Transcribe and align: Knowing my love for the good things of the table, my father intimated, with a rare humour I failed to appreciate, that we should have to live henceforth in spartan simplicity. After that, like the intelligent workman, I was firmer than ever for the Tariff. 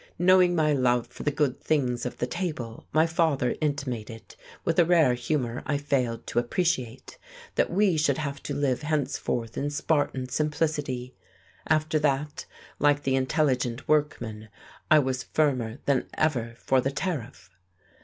Knowing 0.17 0.55
my 0.55 0.73
love 0.73 1.05
for 1.05 1.21
the 1.21 1.29
good 1.29 1.59
things 1.59 2.07
of 2.07 2.17
the 2.17 2.25
table, 2.25 2.87
my 2.91 3.05
father 3.05 3.55
intimated, 3.61 4.35
with 4.65 4.79
a 4.79 4.83
rare 4.83 5.13
humour 5.13 5.61
I 5.67 5.77
failed 5.77 6.25
to 6.25 6.39
appreciate, 6.39 7.19
that 7.53 7.69
we 7.69 7.97
should 7.97 8.17
have 8.17 8.41
to 8.41 8.55
live 8.55 8.81
henceforth 8.81 9.57
in 9.59 9.69
spartan 9.69 10.27
simplicity. 10.29 11.13
After 11.67 11.99
that, 11.99 12.45
like 12.79 13.03
the 13.03 13.15
intelligent 13.15 13.87
workman, 13.87 14.49
I 14.89 14.97
was 14.97 15.21
firmer 15.21 15.77
than 15.85 16.07
ever 16.17 16.55
for 16.57 16.81
the 16.81 16.89
Tariff. 16.89 17.51